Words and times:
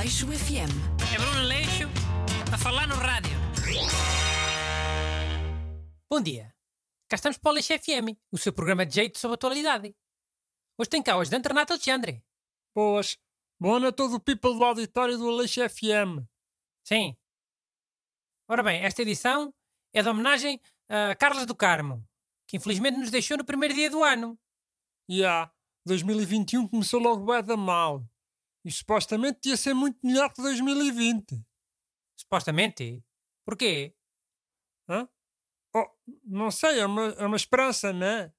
Aleixo 0.00 0.26
FM. 0.28 0.72
É 1.12 1.18
Bruno 1.18 1.42
Leixo 1.42 1.84
a 2.50 2.56
falar 2.56 2.88
no 2.88 2.94
rádio. 2.94 3.36
Bom 6.10 6.22
dia. 6.22 6.54
Cá 7.06 7.16
estamos 7.16 7.36
para 7.36 7.50
o 7.50 7.52
Leixo 7.52 7.74
FM, 7.78 8.16
o 8.32 8.38
seu 8.38 8.50
programa 8.50 8.86
de 8.86 8.94
jeito 8.94 9.18
sobre 9.18 9.34
a 9.34 9.36
atualidade. 9.36 9.94
Hoje 10.78 10.88
tem 10.88 11.02
cá 11.02 11.18
hoje 11.18 11.30
Dante 11.30 11.48
Renato 11.48 11.74
Alexandre. 11.74 12.24
Boas. 12.74 13.18
Boa 13.60 13.78
noite 13.78 13.92
a 13.92 13.96
todo 13.98 14.14
o 14.14 14.20
people 14.20 14.54
do 14.54 14.64
auditório 14.64 15.18
do 15.18 15.28
Aleixo 15.28 15.60
FM. 15.68 16.24
Sim. 16.82 17.14
Ora 18.48 18.62
bem, 18.62 18.82
esta 18.82 19.02
edição 19.02 19.52
é 19.92 20.02
de 20.02 20.08
homenagem 20.08 20.58
a 20.88 21.14
Carlos 21.14 21.44
do 21.44 21.54
Carmo, 21.54 22.02
que 22.48 22.56
infelizmente 22.56 22.96
nos 22.96 23.10
deixou 23.10 23.36
no 23.36 23.44
primeiro 23.44 23.74
dia 23.74 23.90
do 23.90 24.02
ano. 24.02 24.38
E 25.06 25.22
há, 25.26 25.52
2021 25.84 26.68
começou 26.68 26.98
logo 26.98 27.22
bué 27.22 27.42
da 27.42 27.54
mal. 27.54 28.02
E 28.64 28.70
supostamente 28.70 29.48
ia 29.48 29.56
ser 29.56 29.74
muito 29.74 30.06
melhor 30.06 30.32
que 30.32 30.42
2020. 30.42 31.44
Supostamente. 32.16 33.02
Porquê? 33.44 33.94
Hã? 34.88 35.08
Oh, 35.74 35.86
não 36.24 36.50
sei, 36.50 36.80
é 36.80 36.86
uma, 36.86 37.08
é 37.10 37.24
uma 37.24 37.36
esperança, 37.36 37.92
não 37.92 38.06
é? 38.06 38.32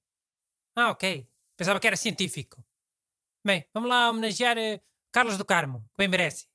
Ah, 0.75 0.91
ok. 0.91 1.27
Pensava 1.57 1.79
que 1.79 1.87
era 1.87 1.95
científico. 1.95 2.63
Bem, 3.45 3.67
vamos 3.73 3.89
lá 3.89 4.09
homenagear 4.09 4.57
eh, 4.57 4.81
Carlos 5.11 5.37
do 5.37 5.45
Carmo, 5.45 5.81
que 5.91 5.97
bem 5.97 6.07
merece. 6.07 6.47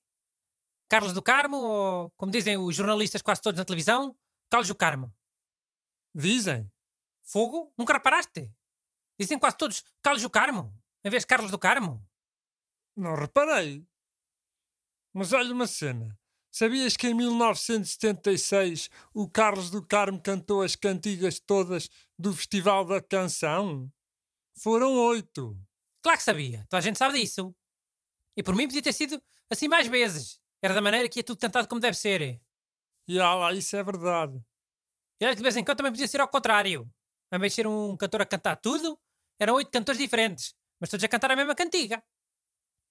Carlos 0.89 1.13
do 1.13 1.23
Carmo, 1.23 1.57
ou 1.57 2.11
como 2.17 2.31
dizem 2.31 2.57
os 2.57 2.75
jornalistas 2.77 3.23
quase 3.23 3.43
todos 3.43 3.59
na 3.59 3.65
televisão, 3.65 4.17
Carlos 4.49 4.69
do 4.69 4.75
Carmo. 4.75 5.13
Dizem. 6.15 6.71
Fogo? 7.25 7.73
Nunca 7.77 7.95
reparaste? 7.95 8.53
Dizem 9.19 9.39
quase 9.39 9.57
todos 9.57 9.83
Carlos 10.01 10.23
do 10.23 10.31
Carmo, 10.31 10.73
em 11.05 11.11
vez 11.11 11.25
de 11.25 11.27
Carlos 11.27 11.51
do 11.51 11.59
Carmo. 11.59 12.07
Não 12.97 13.15
reparei. 13.15 13.87
Mas 15.13 15.33
olha 15.33 15.53
uma 15.53 15.67
cena. 15.67 16.19
Sabias 16.51 16.97
que 16.97 17.07
em 17.07 17.13
1976 17.13 18.89
o 19.13 19.29
Carlos 19.29 19.69
do 19.69 19.87
Carmo 19.87 20.19
cantou 20.19 20.63
as 20.63 20.75
cantigas 20.75 21.39
todas 21.39 21.91
do 22.19 22.35
Festival 22.35 22.87
da 22.87 23.03
Canção? 23.03 23.93
Foram 24.59 24.95
oito. 24.95 25.55
Claro 26.03 26.17
que 26.17 26.25
sabia, 26.25 26.65
toda 26.71 26.79
a 26.79 26.81
gente 26.81 26.97
sabe 26.97 27.21
disso. 27.21 27.55
E 28.35 28.43
por 28.43 28.55
mim 28.55 28.67
podia 28.67 28.81
ter 28.83 28.95
sido 28.95 29.23
assim 29.51 29.69
mais 29.69 29.87
vezes. 29.87 30.41
Era 30.63 30.73
da 30.73 30.81
maneira 30.81 31.09
que 31.11 31.19
ia 31.19 31.25
tudo 31.25 31.39
cantado 31.39 31.69
como 31.69 31.81
deve 31.81 31.99
ser. 31.99 32.41
E 33.07 33.21
ah 33.21 33.35
lá, 33.35 33.53
isso 33.53 33.77
é 33.77 33.83
verdade. 33.83 34.43
E 35.21 35.27
olha 35.27 35.35
que 35.35 35.37
de 35.37 35.43
vez 35.43 35.57
em 35.57 35.65
quando 35.65 35.77
também 35.77 35.93
podia 35.93 36.09
ser 36.09 36.23
ao 36.23 36.29
contrário. 36.29 36.91
Em 37.31 37.39
vez 37.39 37.53
de 37.53 37.57
ser 37.57 37.67
um 37.67 37.95
cantor 37.99 38.23
a 38.23 38.27
cantar 38.27 38.57
tudo, 38.57 38.99
eram 39.39 39.55
oito 39.55 39.71
cantores 39.71 40.01
diferentes, 40.01 40.55
mas 40.81 40.89
todos 40.89 41.05
a 41.05 41.09
cantar 41.09 41.31
a 41.31 41.37
mesma 41.37 41.55
cantiga. 41.55 42.03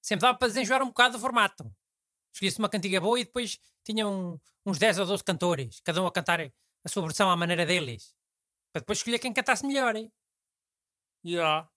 Sempre 0.06 0.22
dava 0.22 0.38
para 0.38 0.50
desenjoar 0.50 0.84
um 0.84 0.90
bocado 0.90 1.18
do 1.18 1.20
formato. 1.20 1.76
Escolhia-se 2.32 2.60
uma 2.60 2.70
cantiga 2.70 3.02
boa 3.02 3.20
e 3.20 3.26
depois 3.26 3.58
tinham 3.84 4.40
uns 4.64 4.78
10 4.78 5.00
ou 5.00 5.06
12 5.08 5.24
cantores, 5.24 5.82
cada 5.84 6.00
um 6.00 6.06
a 6.06 6.12
cantar 6.12 6.42
a 6.42 6.90
sua 6.90 7.02
versão 7.02 7.28
à 7.28 7.36
maneira 7.36 7.66
deles. 7.66 8.16
Para 8.72 8.82
depois 8.82 9.00
escolher 9.00 9.18
quem 9.18 9.34
cantasse 9.34 9.66
melhor. 9.66 9.96
hein? 9.96 10.14
E 11.24 11.40
ah. 11.40 11.68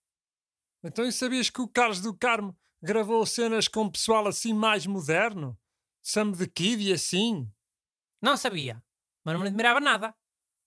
Então 0.85 1.07
e 1.07 1.13
sabias 1.13 1.49
que 1.49 1.63
o 1.63 1.69
Carlos 1.69 2.03
do 2.03 2.15
Carmo 2.15 2.55
gravou 2.83 3.25
cenas 3.25 3.67
com 3.67 3.91
pessoal 3.91 4.27
assim 4.27 4.53
mais 4.53 4.85
moderno? 4.85 5.59
Sam 6.03 6.33
the 6.33 6.47
Kid 6.47 6.83
e 6.83 6.93
assim? 6.93 7.51
Não 8.21 8.37
sabia, 8.37 8.85
mas 9.25 9.33
não 9.33 9.41
me 9.41 9.49
admirava 9.49 9.81
nada. 9.81 10.15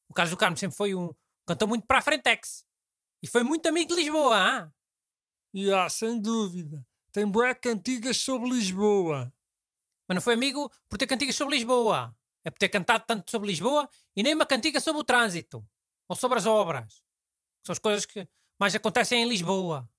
O 0.10 0.16
Carlos 0.16 0.32
do 0.32 0.38
Carmo 0.38 0.58
sempre 0.58 0.76
foi 0.76 0.96
um 0.96 1.14
cantor 1.46 1.68
muito 1.68 1.86
para 1.86 2.00
a 2.00 2.02
frentex. 2.02 2.66
E 3.22 3.28
foi 3.28 3.44
muito 3.44 3.70
amigo 3.70 3.90
de 3.90 4.02
Lisboa, 4.02 4.36
ah? 4.36 4.72
E 5.54 5.72
ah, 5.72 5.88
sem 5.88 6.20
dúvida. 6.20 6.84
Tem 7.12 7.26
bué 7.26 7.54
cantigas 7.54 8.18
sobre 8.18 8.50
Lisboa. 8.50 9.34
Mas 10.08 10.16
não 10.16 10.22
foi 10.22 10.34
amigo 10.34 10.72
por 10.90 10.98
ter 10.98 11.08
cantigas 11.08 11.36
sobre 11.36 11.56
Lisboa. 11.56 12.16
É 12.44 12.50
por 12.50 12.58
ter 12.58 12.70
cantado 12.70 13.06
tanto 13.06 13.30
sobre 13.30 13.50
Lisboa 13.50 13.90
e 14.16 14.24
nem 14.24 14.34
uma 14.34 14.46
cantiga 14.46 14.80
sobre 14.80 15.02
o 15.02 15.04
trânsito. 15.04 15.66
Ou 16.08 16.16
sobre 16.16 16.38
as 16.38 16.46
obras. 16.46 17.04
São 17.66 17.74
as 17.74 17.80
coisas 17.80 18.06
que 18.06 18.28
mais 18.60 18.74
acontecem 18.74 19.24
em 19.24 19.30
Lisboa. 19.30 19.90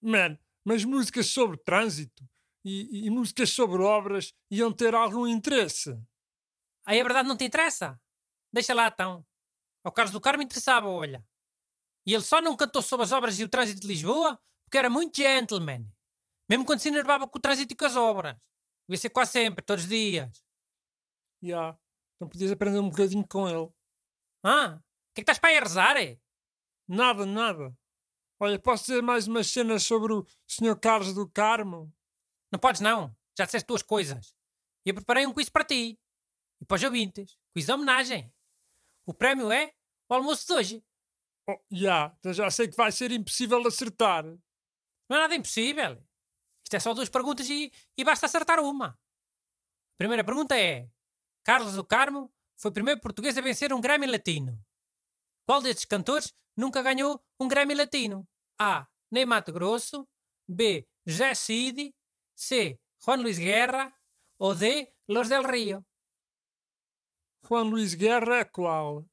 Man, 0.00 0.38
mas 0.64 0.84
músicas 0.84 1.26
sobre 1.26 1.56
trânsito 1.58 2.28
e, 2.64 3.06
e 3.06 3.10
músicas 3.10 3.50
sobre 3.50 3.82
obras 3.82 4.34
iam 4.50 4.72
ter 4.72 4.94
algum 4.94 5.26
interesse. 5.26 5.98
Aí 6.84 7.00
a 7.00 7.04
verdade 7.04 7.28
não 7.28 7.36
te 7.36 7.44
interessa. 7.44 8.00
Deixa 8.52 8.74
lá 8.74 8.88
então. 8.88 9.24
Ao 9.84 9.92
Carlos 9.92 10.12
do 10.12 10.20
Carmo 10.20 10.42
interessava, 10.42 10.88
olha. 10.88 11.24
E 12.06 12.12
ele 12.12 12.22
só 12.22 12.40
não 12.40 12.56
cantou 12.56 12.82
sobre 12.82 13.04
as 13.04 13.12
obras 13.12 13.38
e 13.38 13.44
o 13.44 13.48
trânsito 13.48 13.80
de 13.80 13.86
Lisboa 13.86 14.38
porque 14.64 14.78
era 14.78 14.90
muito 14.90 15.16
gentleman. 15.16 15.86
Mesmo 16.48 16.64
quando 16.64 16.80
se 16.80 16.88
enervava 16.88 17.26
com 17.28 17.38
o 17.38 17.40
trânsito 17.40 17.72
e 17.72 17.76
com 17.76 17.84
as 17.84 17.96
obras. 17.96 18.36
Devia 18.88 19.00
ser 19.00 19.10
quase 19.10 19.32
sempre, 19.32 19.64
todos 19.64 19.84
os 19.84 19.90
dias. 19.90 20.44
E 21.42 21.52
ah, 21.52 21.76
então 22.16 22.28
podias 22.28 22.50
aprender 22.50 22.78
um 22.78 22.90
bocadinho 22.90 23.26
com 23.26 23.48
ele. 23.48 23.70
Ah, 24.44 24.76
o 24.76 25.14
que 25.14 25.20
é 25.20 25.22
que 25.24 25.30
estás 25.30 25.38
para 25.38 25.50
aí 25.50 25.58
a 25.58 25.60
rezar? 25.60 25.96
É? 25.96 26.18
Nada, 26.88 27.24
nada. 27.24 27.76
Olha, 28.40 28.58
posso 28.58 28.86
dizer 28.86 29.02
mais 29.02 29.28
umas 29.28 29.46
cenas 29.46 29.84
sobre 29.84 30.12
o 30.12 30.26
Sr. 30.46 30.78
Carlos 30.78 31.14
do 31.14 31.28
Carmo? 31.28 31.92
Não 32.50 32.58
podes 32.58 32.80
não. 32.80 33.14
Já 33.38 33.44
disseste 33.44 33.66
duas 33.66 33.82
coisas. 33.82 34.34
E 34.84 34.90
eu 34.90 34.94
preparei 34.94 35.26
um 35.26 35.32
quiz 35.32 35.48
para 35.48 35.64
ti. 35.64 35.98
E 36.60 36.64
para 36.64 36.74
os 36.74 36.82
ouvintes. 36.82 37.38
Quiz 37.54 37.66
de 37.66 37.72
homenagem. 37.72 38.32
O 39.06 39.14
prémio 39.14 39.50
é 39.50 39.72
o 40.08 40.14
almoço 40.14 40.46
de 40.46 40.52
hoje. 40.52 40.84
Oh, 41.48 41.58
já, 41.70 42.14
então 42.18 42.32
já 42.32 42.50
sei 42.50 42.68
que 42.68 42.76
vai 42.76 42.92
ser 42.92 43.10
impossível 43.10 43.66
acertar. 43.66 44.24
Não 44.24 45.16
é 45.16 45.20
nada 45.20 45.34
impossível. 45.34 46.02
Isto 46.72 46.76
é 46.76 46.80
só 46.80 46.94
duas 46.94 47.10
perguntas 47.10 47.50
e, 47.50 47.70
e 47.98 48.02
basta 48.02 48.24
acertar 48.24 48.58
uma. 48.58 48.86
A 48.86 49.96
primeira 49.98 50.24
pergunta 50.24 50.58
é: 50.58 50.88
Carlos 51.44 51.74
do 51.74 51.84
Carmo 51.84 52.32
foi 52.56 52.70
o 52.70 52.74
primeiro 52.74 52.98
português 52.98 53.36
a 53.36 53.42
vencer 53.42 53.74
um 53.74 53.80
Grammy 53.80 54.06
Latino. 54.06 54.58
Qual 55.46 55.60
destes 55.60 55.84
cantores 55.84 56.32
nunca 56.56 56.80
ganhou 56.80 57.22
um 57.38 57.46
Grammy 57.46 57.74
Latino? 57.74 58.26
A. 58.58 58.88
Ney 59.10 59.26
Mato 59.26 59.52
Grosso. 59.52 60.08
B. 60.48 60.88
José 61.04 61.34
Cid. 61.34 61.94
C. 62.34 62.80
Juan 63.04 63.20
Luis 63.20 63.38
Guerra. 63.38 63.92
Ou 64.38 64.54
D. 64.54 64.90
Los 65.08 65.28
del 65.28 65.44
Rio. 65.44 65.84
Juan 67.46 67.64
Luís 67.64 67.92
Guerra 67.92 68.38
é 68.38 68.44
qual? 68.44 69.04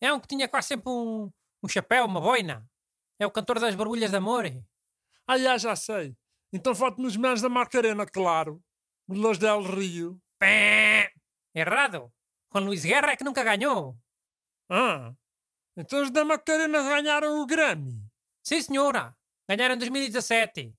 É 0.00 0.10
um 0.10 0.18
que 0.18 0.28
tinha 0.28 0.48
quase 0.48 0.68
sempre 0.68 0.90
um, 0.90 1.30
um 1.62 1.68
chapéu, 1.68 2.06
uma 2.06 2.22
boina. 2.22 2.66
É 3.18 3.26
o 3.26 3.30
cantor 3.30 3.60
das 3.60 3.74
Borbulhas 3.74 4.10
de 4.10 4.16
Amor. 4.16 4.46
Ah, 5.26 5.36
já, 5.36 5.58
já 5.58 5.76
sei. 5.76 6.16
Então 6.52 6.74
voto 6.74 7.00
nos 7.00 7.16
manos 7.16 7.40
da 7.40 7.48
Macarena, 7.48 8.04
claro. 8.06 8.62
Los 9.08 9.38
del 9.38 9.62
Rio. 9.62 10.20
Pé! 10.38 11.12
Errado. 11.54 12.12
Juan 12.52 12.64
Luis 12.64 12.84
Guerra 12.84 13.12
é 13.12 13.16
que 13.16 13.24
nunca 13.24 13.42
ganhou. 13.42 13.96
Ah, 14.70 15.14
então 15.76 16.02
os 16.02 16.10
da 16.10 16.24
Macarena 16.24 16.82
ganharam 16.82 17.40
o 17.40 17.46
Grammy. 17.46 18.04
Sim, 18.44 18.60
senhora. 18.60 19.16
Ganharam 19.48 19.74
em 19.74 19.78
2017. 19.78 20.74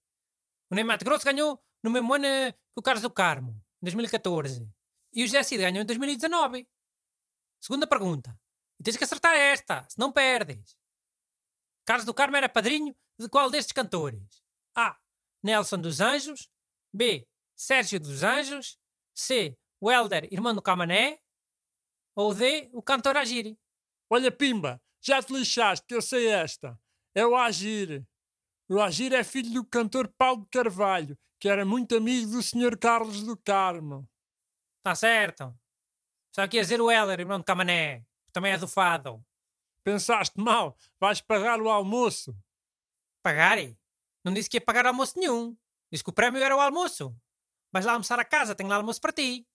O 0.70 0.76
Ney 0.76 0.84
Mato 0.84 1.04
Grosso 1.06 1.26
ganhou 1.26 1.62
no 1.84 1.90
mesmo 1.90 2.14
ano 2.14 2.24
que 2.54 2.80
o 2.80 2.82
Carlos 2.82 3.02
do 3.02 3.10
Carmo, 3.10 3.52
em 3.82 3.86
2014. 3.86 4.68
E 5.14 5.24
o 5.24 5.28
José 5.28 5.44
Cid 5.44 5.62
ganhou 5.62 5.82
em 5.82 5.86
2019. 5.86 6.68
Segunda 7.60 7.88
pergunta. 7.88 8.38
E 8.80 8.84
tens 8.84 8.98
que 8.98 9.04
acertar 9.04 9.36
esta, 9.36 9.88
se 9.90 9.98
não 9.98 10.12
perdes. 10.12 10.76
Carlos 11.86 12.06
do 12.06 12.14
Carmo 12.14 12.38
era 12.38 12.50
padrinho 12.50 12.96
de 13.20 13.30
qual 13.30 13.50
destes 13.50 13.72
cantores? 13.72 14.44
A. 14.76 14.98
Nelson 15.44 15.80
dos 15.80 16.00
Anjos. 16.00 16.50
B. 16.94 17.28
Sérgio 17.56 18.00
dos 18.00 18.24
Anjos. 18.24 18.80
C. 19.14 19.58
Welder, 19.82 20.28
irmão 20.32 20.56
do 20.56 20.62
Camané. 20.62 21.20
Ou 22.16 22.34
D. 22.34 22.70
O 22.72 22.82
cantor 22.82 23.18
Agiri. 23.18 23.60
Olha, 24.10 24.32
Pimba, 24.32 24.82
já 25.02 25.22
te 25.22 25.34
lixaste 25.34 25.86
que 25.86 25.96
eu 25.96 26.02
sei 26.02 26.28
esta. 26.28 26.80
É 27.14 27.26
o 27.26 27.36
Agir. 27.36 28.08
O 28.70 28.80
Agir 28.80 29.14
é 29.14 29.24
filho 29.24 29.52
do 29.52 29.66
cantor 29.66 30.08
Paulo 30.18 30.44
de 30.44 30.50
Carvalho, 30.50 31.18
que 31.40 31.50
era 31.50 31.66
muito 31.66 31.96
amigo 31.96 32.32
do 32.32 32.42
Sr. 32.42 32.78
Carlos 32.78 33.24
do 33.24 33.36
Carmo. 33.36 34.08
Está 34.78 34.96
certo. 34.96 35.54
Só 36.34 36.48
que 36.48 36.58
ia 36.58 36.64
dizer 36.64 36.80
o 36.82 36.86
Welder, 36.86 37.20
irmão 37.20 37.40
do 37.40 37.44
Camané. 37.44 38.00
que 38.00 38.32
Também 38.32 38.54
é 38.54 38.58
do 38.58 38.68
fado. 38.68 39.24
Pensaste 39.84 40.40
mal, 40.40 40.78
vais 41.00 41.20
pagar 41.22 41.62
o 41.62 41.70
almoço. 41.70 42.36
Pagar? 43.22 43.58
Não 44.24 44.34
disse 44.34 44.50
que 44.50 44.58
ia 44.58 44.62
pagar 44.62 44.86
almoço 44.86 45.20
nenhum. 45.20 45.58
Disse 45.92 46.04
que 46.04 46.10
o 46.10 46.14
prémio 46.14 46.42
era 46.42 46.56
o 46.56 46.60
almoço. 46.60 47.16
Vais 47.72 47.86
lá 47.86 47.94
almoçar 47.94 48.20
a 48.20 48.26
casa, 48.26 48.56
tenho 48.56 48.70
lá 48.70 48.76
almoço 48.76 49.02
para 49.02 49.12
ti. 49.12 49.48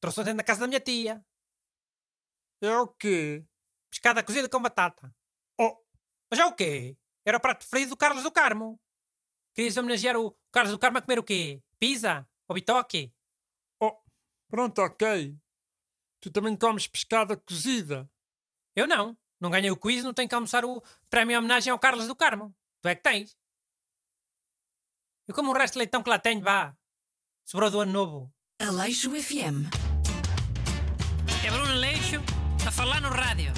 Trouxe 0.00 0.20
ontem 0.20 0.34
da 0.34 0.42
casa 0.42 0.60
da 0.60 0.66
minha 0.66 0.80
tia. 0.80 1.24
É 2.60 2.76
o 2.78 2.88
quê? 2.88 3.44
Pescada 3.90 4.22
cozida 4.22 4.48
com 4.48 4.60
batata. 4.60 5.14
Oh, 5.60 5.76
Mas 6.30 6.40
é 6.40 6.46
o 6.46 6.54
quê? 6.54 6.96
Era 7.24 7.38
o 7.38 7.40
prato 7.40 7.58
preferido 7.58 7.90
do 7.90 7.96
Carlos 7.96 8.22
do 8.22 8.32
Carmo. 8.32 8.80
Querias 9.54 9.76
homenagear 9.76 10.16
o 10.16 10.36
Carlos 10.50 10.72
do 10.72 10.78
Carmo 10.78 10.98
a 10.98 11.02
comer 11.02 11.18
o 11.18 11.24
quê? 11.24 11.62
Pizza? 11.78 12.28
Ou 12.48 12.54
bitoque? 12.54 13.12
oh, 13.80 13.96
pronto, 14.48 14.80
ok. 14.80 15.36
Tu 16.20 16.30
também 16.30 16.56
comes 16.56 16.86
pescada 16.86 17.36
cozida. 17.36 18.10
Eu 18.74 18.86
não. 18.86 19.16
Não 19.40 19.50
ganhei 19.50 19.70
o 19.70 19.76
quiz, 19.76 20.02
não 20.02 20.14
tenho 20.14 20.28
que 20.28 20.34
almoçar 20.34 20.64
o 20.64 20.82
prémio 21.10 21.34
em 21.34 21.38
homenagem 21.38 21.70
ao 21.70 21.78
Carlos 21.78 22.06
do 22.06 22.16
Carmo. 22.16 22.54
Tu 22.80 22.88
é 22.88 22.94
que 22.94 23.02
tens. 23.02 23.36
Eu 25.28 25.34
como 25.34 25.50
o 25.50 25.54
resto 25.54 25.74
de 25.74 25.78
leitão 25.78 26.02
que 26.02 26.10
lá 26.10 26.18
tenho, 26.18 26.40
vá. 26.40 26.72
Sobrou 27.44 27.70
do 27.70 27.80
ano 27.80 27.92
novo. 27.92 28.32
Aleixo 28.60 29.10
FM. 29.10 29.66
É 31.44 31.50
Bruno 31.50 31.72
Aleixo 31.72 32.22
a 32.66 32.70
falar 32.70 33.00
no 33.00 33.08
rádio. 33.08 33.52